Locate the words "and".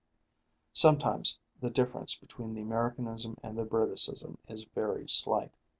3.43-3.55